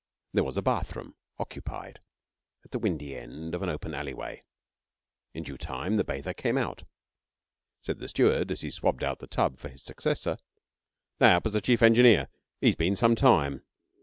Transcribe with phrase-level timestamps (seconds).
[0.33, 1.99] There was a bathroom (occupied)
[2.65, 4.43] at the windy end of an open alleyway.
[5.35, 6.85] In due time the bather came out.
[7.81, 10.39] Said the steward, as he swabbed out the tub for his successor:
[11.19, 12.29] 'That was the Chief Engineer.
[12.63, 13.61] 'E's been some time.